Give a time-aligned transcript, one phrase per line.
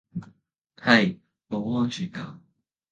[0.77, 2.41] 係，冇安全感